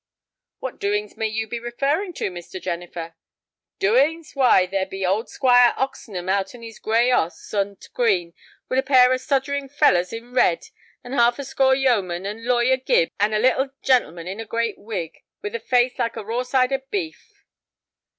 [0.57, 2.59] "What doings may you be referring to, Mr.
[2.59, 3.13] Jennifer?"
[3.77, 4.31] "Doings!
[4.33, 8.33] Why, there be old Squire Oxenham out on his gray 'oss on t' Green,
[8.67, 10.65] with a pair of sodgering fellows in red,
[11.03, 14.79] and half a score yeomen, and Lawyer Gibbs, and a little gen'leman in a great
[14.79, 17.45] wig, with a face like a raw side of beef."